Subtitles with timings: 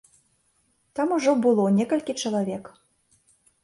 [0.99, 2.77] Там ужо было некалькі чалавек.